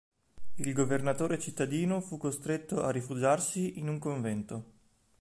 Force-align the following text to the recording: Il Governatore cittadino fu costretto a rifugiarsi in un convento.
Il 0.55 0.73
Governatore 0.73 1.37
cittadino 1.37 2.01
fu 2.01 2.17
costretto 2.17 2.81
a 2.81 2.89
rifugiarsi 2.89 3.77
in 3.77 3.87
un 3.87 3.99
convento. 3.99 4.65